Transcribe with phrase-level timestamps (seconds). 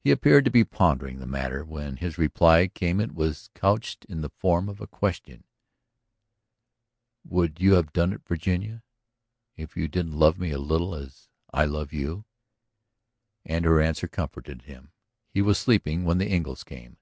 [0.00, 1.64] He appeared to be pondering the matter.
[1.64, 5.44] When his reply came it was couched in the form of a question:
[7.22, 8.82] "Would you have done it, Virginia...
[9.56, 12.24] if you didn't love me a little as I love you?"
[13.44, 14.90] And her answer comforted him.
[15.30, 16.96] He was sleeping when the Engles came.